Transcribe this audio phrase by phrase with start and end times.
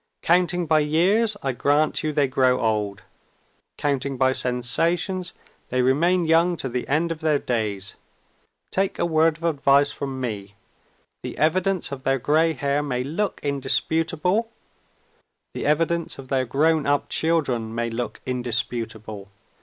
[0.23, 3.03] Counting by years, I grant you they grow old.
[3.77, 5.31] Counting by sensations,
[5.69, 7.93] they remain young to the end of their days.
[8.71, 10.55] Take a word of advice from me.
[11.21, 14.49] The evidence of their gray hair may look indisputable;
[15.53, 19.29] the evidence of their grown up children may look indisputable.